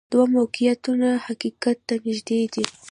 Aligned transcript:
دوه 0.11 0.25
موقعیتونه 0.35 1.09
حقیقت 1.25 1.77
ته 1.87 1.95
نږدې 2.05 2.39
دي. 2.53 2.65